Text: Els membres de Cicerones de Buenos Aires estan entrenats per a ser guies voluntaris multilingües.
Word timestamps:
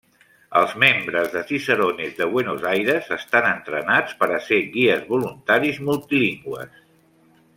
Els 0.59 0.71
membres 0.83 1.27
de 1.33 1.41
Cicerones 1.49 2.15
de 2.21 2.27
Buenos 2.31 2.65
Aires 2.71 3.11
estan 3.17 3.49
entrenats 3.51 4.17
per 4.23 4.31
a 4.39 4.41
ser 4.47 4.61
guies 4.79 5.05
voluntaris 5.13 5.81
multilingües. 5.91 6.83